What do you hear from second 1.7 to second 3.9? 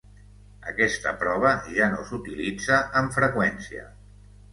ja no s'utilitza amb freqüència.